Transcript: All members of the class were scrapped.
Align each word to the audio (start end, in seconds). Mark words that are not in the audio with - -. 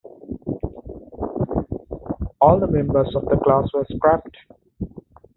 All 2.41 2.57
members 2.67 3.15
of 3.15 3.25
the 3.25 3.37
class 3.43 3.69
were 3.71 3.85
scrapped. 3.95 4.35